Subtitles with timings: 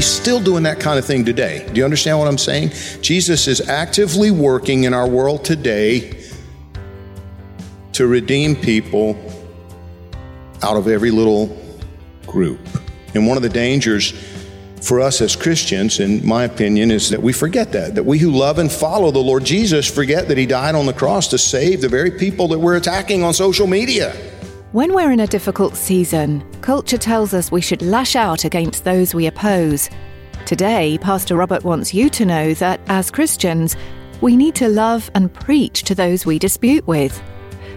[0.00, 1.68] He's still doing that kind of thing today.
[1.70, 2.70] Do you understand what I'm saying?
[3.02, 6.24] Jesus is actively working in our world today
[7.92, 9.14] to redeem people
[10.62, 11.54] out of every little
[12.26, 12.60] group.
[13.14, 14.14] And one of the dangers
[14.80, 17.94] for us as Christians, in my opinion, is that we forget that.
[17.94, 20.94] That we who love and follow the Lord Jesus forget that He died on the
[20.94, 24.16] cross to save the very people that we're attacking on social media.
[24.72, 29.12] When we're in a difficult season, culture tells us we should lash out against those
[29.12, 29.90] we oppose.
[30.46, 33.74] Today, Pastor Robert wants you to know that as Christians,
[34.20, 37.20] we need to love and preach to those we dispute with.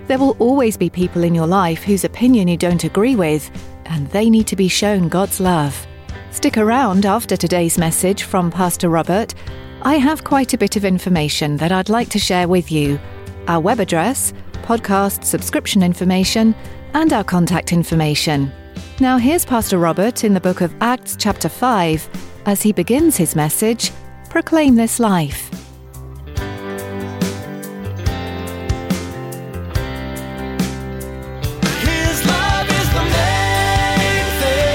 [0.06, 3.50] There will always be people in your life whose opinion you don't agree with,
[3.86, 5.88] and they need to be shown God's love.
[6.30, 9.34] Stick around after today's message from Pastor Robert.
[9.82, 13.00] I have quite a bit of information that I'd like to share with you.
[13.48, 16.54] Our web address, podcast subscription information,
[16.94, 18.54] and our contact information.
[19.00, 22.08] Now, here's Pastor Robert in the book of Acts, chapter 5,
[22.46, 23.92] as he begins his message
[24.30, 25.50] Proclaim This Life.
[31.82, 34.74] His love is the main thing.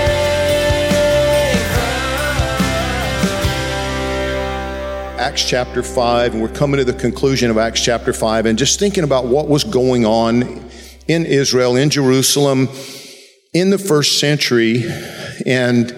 [5.18, 8.78] Acts chapter 5, and we're coming to the conclusion of Acts chapter 5, and just
[8.78, 10.42] thinking about what was going on
[11.06, 12.68] in Israel, in Jerusalem,
[13.58, 14.84] in the first century,
[15.46, 15.88] and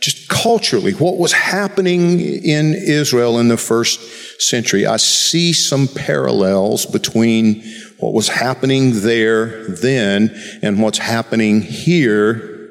[0.00, 4.00] just culturally, what was happening in Israel in the first
[4.40, 4.86] century.
[4.86, 7.62] I see some parallels between
[7.98, 12.70] what was happening there then and what's happening here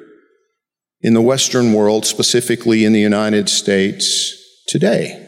[1.01, 4.37] in the Western world, specifically in the United States
[4.67, 5.23] today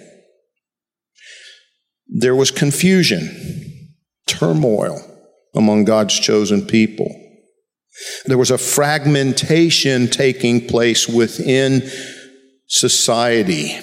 [2.08, 3.94] there was confusion,
[4.28, 5.02] turmoil
[5.56, 7.10] among God's chosen people.
[8.26, 11.90] There was a fragmentation taking place within
[12.68, 13.80] society,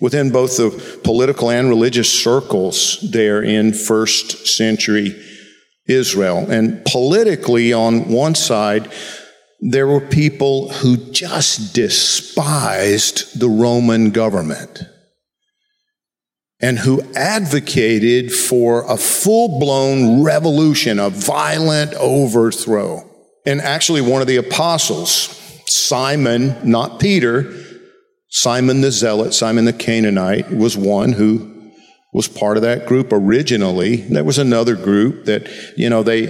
[0.00, 5.20] within both the political and religious circles there in first century
[5.86, 6.46] Israel.
[6.50, 8.92] And politically, on one side,
[9.60, 14.80] there were people who just despised the Roman government
[16.62, 23.02] and who advocated for a full blown revolution, a violent overthrow.
[23.46, 27.52] And actually, one of the apostles, Simon, not Peter,
[28.28, 31.72] Simon the Zealot, Simon the Canaanite, was one who
[32.12, 33.96] was part of that group originally.
[33.96, 36.26] There was another group that, you know, they,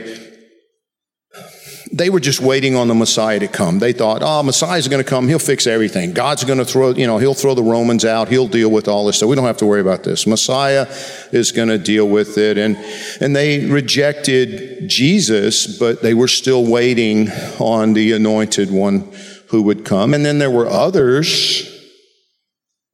[1.93, 3.81] they were just waiting on the Messiah to come.
[3.81, 5.27] They thought, oh, Messiah's going to come.
[5.27, 6.13] He'll fix everything.
[6.13, 8.29] God's going to throw, you know, he'll throw the Romans out.
[8.29, 10.27] He'll deal with all this So We don't have to worry about this.
[10.27, 10.87] Messiah
[11.33, 12.59] is going to deal with it.
[12.59, 12.77] And,
[13.21, 17.29] and they rejected Jesus, but they were still waiting
[17.59, 19.13] on the anointed one
[19.49, 20.15] who would come.
[20.15, 21.70] And then there were others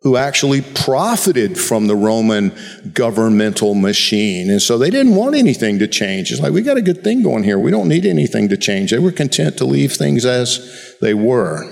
[0.06, 2.56] who actually profited from the Roman
[2.92, 4.48] governmental machine.
[4.48, 6.30] And so they didn't want anything to change.
[6.30, 7.58] It's like, we got a good thing going here.
[7.58, 8.92] We don't need anything to change.
[8.92, 11.68] They were content to leave things as they were.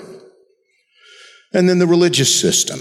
[1.52, 2.80] And then the religious system.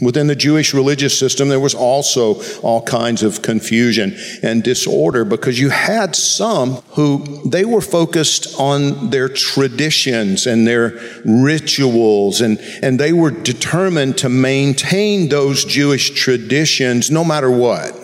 [0.00, 5.58] Within the Jewish religious system, there was also all kinds of confusion and disorder because
[5.58, 12.98] you had some who they were focused on their traditions and their rituals and, and
[12.98, 17.94] they were determined to maintain those Jewish traditions no matter what.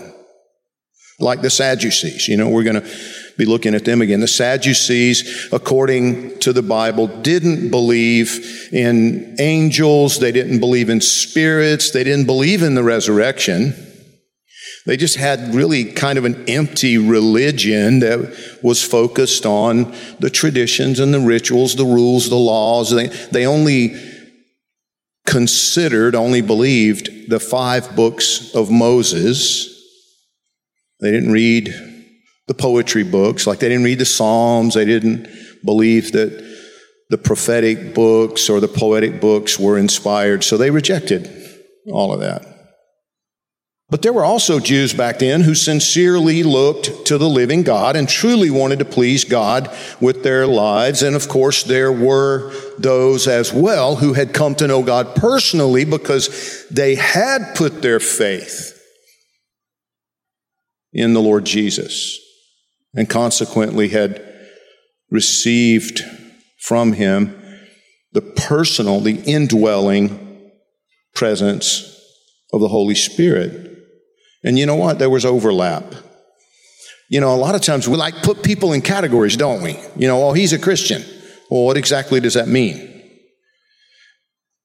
[1.18, 2.88] Like the Sadducees, you know, we're going to
[3.36, 4.20] be looking at them again.
[4.20, 10.18] The Sadducees, according to the Bible, didn't believe in angels.
[10.18, 11.90] They didn't believe in spirits.
[11.90, 13.74] They didn't believe in the resurrection.
[14.86, 21.00] They just had really kind of an empty religion that was focused on the traditions
[21.00, 22.90] and the rituals, the rules, the laws.
[22.90, 23.96] They, they only
[25.26, 29.72] considered, only believed the five books of Moses.
[31.00, 31.95] They didn't read
[32.46, 34.74] the poetry books, like they didn't read the Psalms.
[34.74, 35.28] They didn't
[35.64, 36.44] believe that
[37.10, 41.30] the prophetic books or the poetic books were inspired, so they rejected
[41.90, 42.44] all of that.
[43.88, 48.08] But there were also Jews back then who sincerely looked to the living God and
[48.08, 49.70] truly wanted to please God
[50.00, 51.04] with their lives.
[51.04, 55.84] And of course, there were those as well who had come to know God personally
[55.84, 58.72] because they had put their faith
[60.92, 62.25] in the Lord Jesus
[62.96, 64.22] and consequently had
[65.10, 66.00] received
[66.58, 67.40] from him
[68.12, 70.50] the personal, the indwelling
[71.14, 71.92] presence
[72.52, 73.72] of the Holy Spirit.
[74.42, 74.98] And you know what?
[74.98, 75.84] There was overlap.
[77.08, 79.78] You know, a lot of times we like put people in categories, don't we?
[79.96, 81.04] You know, oh, he's a Christian.
[81.50, 82.92] Well, what exactly does that mean?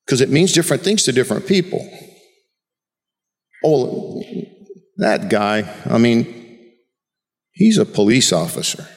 [0.06, 1.88] Because it means different things to different people.
[3.64, 4.24] Oh,
[4.98, 6.41] that guy, I mean,
[7.54, 8.88] he's a police officer.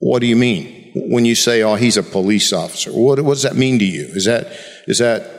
[0.00, 2.90] What do you mean when you say, oh, he's a police officer?
[2.90, 4.04] What, what does that mean to you?
[4.04, 4.46] Is that,
[4.86, 5.38] is that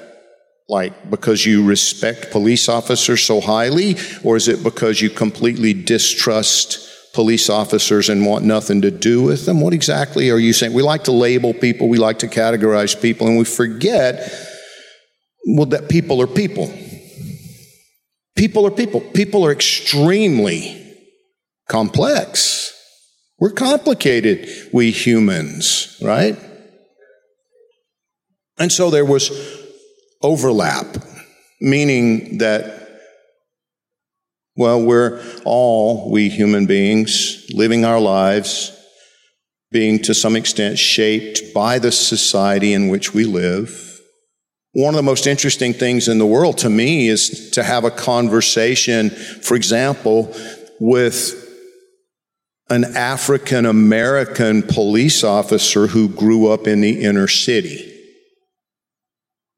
[0.69, 6.88] like because you respect police officers so highly, or is it because you completely distrust
[7.13, 9.62] police officers and want nothing to do with them?
[9.62, 10.73] What exactly are you saying?
[10.73, 14.31] We like to label people, we like to categorize people, and we forget,
[15.47, 16.71] well, that people are people.
[18.35, 19.01] People are people.
[19.01, 20.88] People are extremely
[21.69, 22.74] complex.
[23.39, 26.38] We're complicated, we humans, right?
[28.57, 29.31] And so there was
[30.21, 30.98] overlap,
[31.62, 33.00] meaning that,
[34.57, 38.75] well, we're all, we human beings, living our lives,
[39.72, 44.01] being to some extent shaped by the society in which we live.
[44.74, 47.92] One of the most interesting things in the world to me is to have a
[47.92, 50.36] conversation, for example,
[50.80, 51.45] with
[52.69, 57.86] an African American police officer who grew up in the inner city.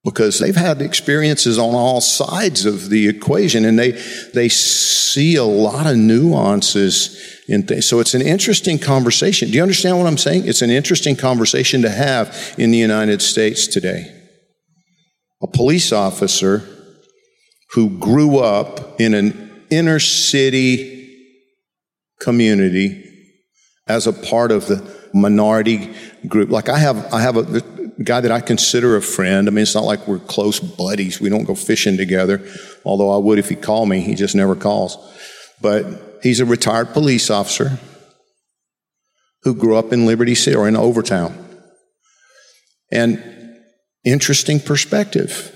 [0.03, 3.91] Because they've had experiences on all sides of the equation and they
[4.33, 9.49] they see a lot of nuances in things so it's an interesting conversation.
[9.49, 10.47] Do you understand what i'm saying?
[10.47, 14.11] It's an interesting conversation to have in the united states today.
[15.43, 16.63] A police officer
[17.73, 21.00] who grew up in an inner city
[22.21, 23.07] community
[23.87, 24.79] as a part of the
[25.13, 25.93] minority
[26.27, 27.61] group like i have i have a
[28.03, 29.47] guy that I consider a friend.
[29.47, 31.19] I mean, it's not like we're close buddies.
[31.19, 32.41] We don't go fishing together,
[32.85, 34.01] although I would if he called me.
[34.01, 34.97] He just never calls.
[35.61, 37.79] But he's a retired police officer
[39.43, 41.37] who grew up in Liberty City or in Overtown.
[42.91, 43.23] And
[44.03, 45.55] interesting perspective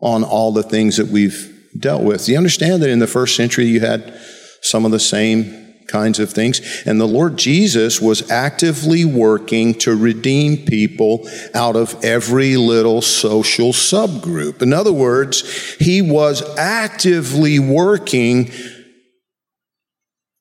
[0.00, 2.28] on all the things that we've dealt with.
[2.28, 4.18] You understand that in the first century you had
[4.62, 6.60] some of the same kinds of things.
[6.86, 13.72] And the Lord Jesus was actively working to redeem people out of every little social
[13.72, 14.62] subgroup.
[14.62, 18.50] In other words, he was actively working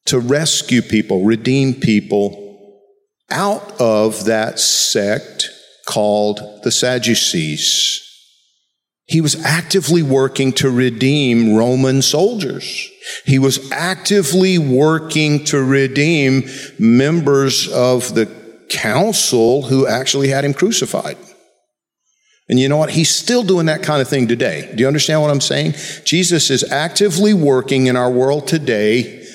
[0.05, 2.43] to rescue people, redeem people
[3.29, 5.49] out of that sect
[5.85, 8.06] called the Sadducees.
[9.07, 12.91] He was actively working to redeem Roman soldiers.
[13.25, 18.25] He was actively working to redeem members of the
[18.69, 21.17] council who actually had him crucified.
[22.49, 22.91] And you know what?
[22.91, 24.69] He's still doing that kind of thing today.
[24.75, 25.75] Do you understand what I'm saying?
[26.03, 29.25] Jesus is actively working in our world today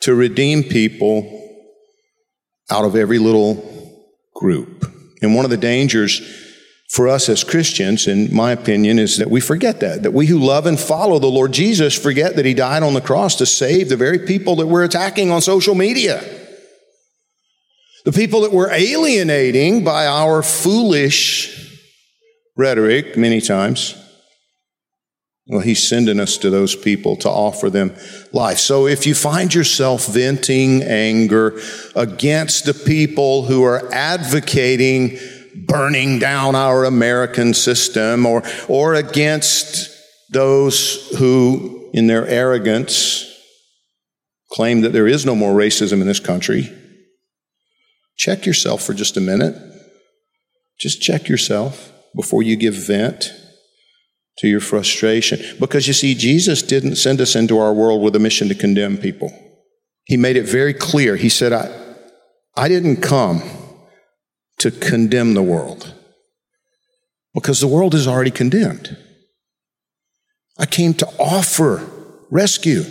[0.00, 1.40] to redeem people
[2.70, 3.54] out of every little
[4.34, 4.90] group.
[5.22, 6.20] And one of the dangers
[6.92, 10.02] for us as Christians, in my opinion, is that we forget that.
[10.02, 13.00] That we who love and follow the Lord Jesus forget that He died on the
[13.00, 16.22] cross to save the very people that we're attacking on social media.
[18.04, 21.80] The people that we're alienating by our foolish
[22.58, 23.96] rhetoric many times.
[25.46, 27.96] Well, He's sending us to those people to offer them
[28.32, 28.58] life.
[28.58, 31.58] So if you find yourself venting anger
[31.96, 35.18] against the people who are advocating
[35.54, 39.90] burning down our American system or, or against
[40.30, 43.28] those who, in their arrogance,
[44.50, 46.70] claim that there is no more racism in this country.
[48.16, 49.56] Check yourself for just a minute.
[50.78, 53.32] Just check yourself before you give vent
[54.38, 55.40] to your frustration.
[55.58, 58.98] Because you see, Jesus didn't send us into our world with a mission to condemn
[58.98, 59.32] people.
[60.04, 61.16] He made it very clear.
[61.16, 61.96] He said, I,
[62.56, 63.42] I didn't come
[64.62, 65.92] to condemn the world
[67.34, 68.96] because the world is already condemned.
[70.58, 71.84] I came to offer
[72.30, 72.84] rescue.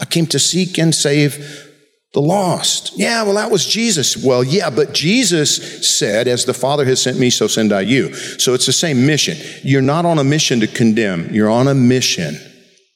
[0.00, 1.68] I came to seek and save
[2.14, 2.98] the lost.
[2.98, 4.16] Yeah, well, that was Jesus.
[4.16, 8.12] Well, yeah, but Jesus said, as the Father has sent me, so send I you.
[8.14, 9.36] So it's the same mission.
[9.62, 11.32] You're not on a mission to condemn.
[11.32, 12.36] You're on a mission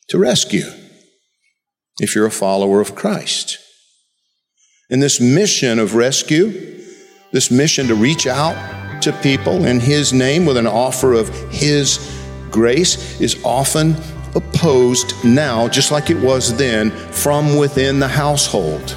[0.09, 0.67] to rescue
[2.01, 3.59] if you're a follower of Christ.
[4.91, 6.81] And this mission of rescue,
[7.35, 12.17] this mission to reach out to people in His name with an offer of His
[12.53, 13.97] grace is often
[14.37, 18.97] opposed now, just like it was then, from within the household.